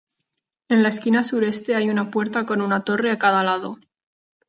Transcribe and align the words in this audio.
En 0.67 0.81
la 0.81 0.89
esquina 0.89 1.21
sureste 1.21 1.75
hay 1.75 1.91
una 1.91 2.09
puerta 2.09 2.47
con 2.47 2.63
una 2.63 2.83
torre 2.83 3.11
a 3.11 3.19
cada 3.19 3.43
lado. 3.43 3.77